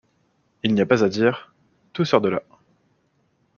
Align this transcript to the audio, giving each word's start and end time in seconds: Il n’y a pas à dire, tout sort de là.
Il 0.63 0.73
n’y 0.73 0.81
a 0.81 0.87
pas 0.87 1.03
à 1.03 1.09
dire, 1.09 1.53
tout 1.93 2.05
sort 2.05 2.21
de 2.21 2.29
là. 2.29 2.41